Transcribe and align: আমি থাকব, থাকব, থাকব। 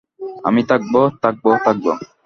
আমি 0.45 0.61
থাকব, 0.69 0.93
থাকব, 1.23 1.45
থাকব। 1.65 1.85